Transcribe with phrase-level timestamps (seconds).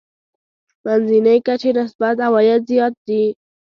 [0.83, 3.23] منځنۍ کچې نسبت عوايد زیات دي.